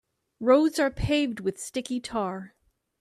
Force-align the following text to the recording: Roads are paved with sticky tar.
Roads 0.39 0.79
are 0.79 0.89
paved 0.89 1.41
with 1.41 1.59
sticky 1.61 1.99
tar. 1.99 2.55